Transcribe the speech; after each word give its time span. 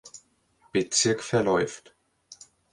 Bezirk 0.73 1.21
verläuft. 1.21 1.93